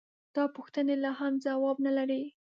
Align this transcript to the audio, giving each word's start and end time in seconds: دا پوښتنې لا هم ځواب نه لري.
دا 0.35 0.43
پوښتنې 0.55 0.95
لا 1.03 1.11
هم 1.19 1.33
ځواب 1.45 1.77
نه 1.85 1.91
لري. 1.97 2.21